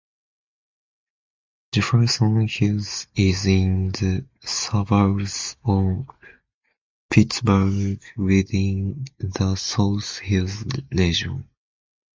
Jefferson 1.71 2.47
Hills 2.47 3.05
is 3.15 3.45
in 3.45 3.91
the 3.91 4.25
suburbs 4.43 5.57
of 5.63 6.09
Pittsburgh 7.11 8.01
within 8.17 9.05
the 9.19 9.55
South 9.55 10.17
Hills 10.17 10.63
region. 10.91 11.47